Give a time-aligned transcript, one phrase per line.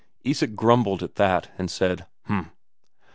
[0.23, 2.49] Isak grumbled at that and said "H'm."